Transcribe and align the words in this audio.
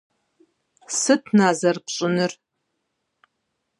-Сыт, 0.99 1.23
на, 1.37 1.47
зэрыпщӀынур? 1.59 2.31